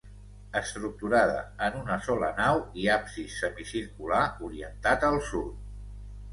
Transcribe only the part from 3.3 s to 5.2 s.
semicircular orientat